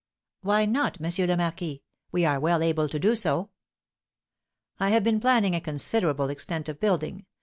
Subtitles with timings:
[0.41, 1.27] "Why not, M.
[1.27, 1.83] le Marquis?
[2.11, 3.51] We are well able to do so."
[4.79, 7.27] "I have been planning a considerable extent of building.